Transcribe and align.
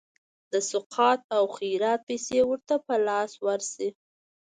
د 0.51 0.53
سقاط 0.71 1.19
او 1.35 1.43
خیرات 1.57 1.99
پیسي 2.09 2.39
ورته 2.49 2.75
په 2.85 2.95
لاس 3.07 3.31
ورشي. 3.45 3.89